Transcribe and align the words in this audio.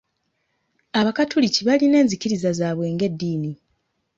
Abakatoliki 0.99 1.61
balina 1.67 1.95
enzikiriza 2.03 2.49
zaabwe 2.59 2.85
ng'eddiini 2.93 3.51